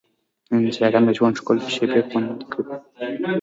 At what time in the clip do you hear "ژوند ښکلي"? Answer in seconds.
1.17-1.67